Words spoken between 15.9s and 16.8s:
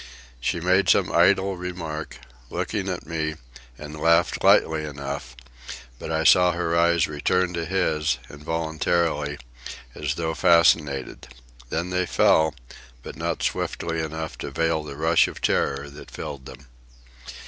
that filled them.